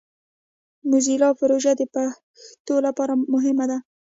[0.89, 3.77] موزیلا پروژه د پښتو لپاره مهمه ده.